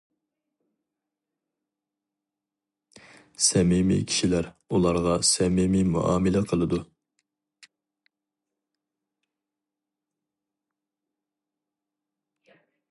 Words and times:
سەمىمىي 3.47 4.01
كىشىلەر 4.13 4.49
ئۇلارغا 4.77 5.13
سەمىمىي 5.33 5.85
مۇئامىلە 5.97 6.43
قىلىدۇ. 6.53 6.81